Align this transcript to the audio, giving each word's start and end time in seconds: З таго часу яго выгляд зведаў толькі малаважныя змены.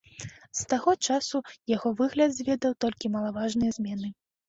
З 0.59 0.63
таго 0.73 0.93
часу 1.09 1.43
яго 1.75 1.89
выгляд 2.01 2.29
зведаў 2.41 2.71
толькі 2.87 3.15
малаважныя 3.15 3.71
змены. 3.81 4.17